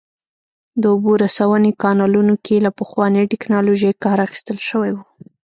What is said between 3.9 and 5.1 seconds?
کار اخیستل شوی و